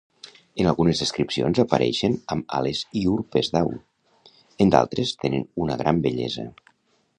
En 0.61 0.69
algunes 0.69 1.01
descripcions 1.03 1.59
apareixen 1.63 2.15
amb 2.37 2.55
ales 2.61 2.81
i 3.03 3.05
urpes 3.17 3.51
d'au, 3.57 3.71
en 4.67 4.75
d'altres 4.77 5.15
tenen 5.27 5.49
una 5.67 5.77
gran 5.83 6.01
bellesa. 6.09 6.51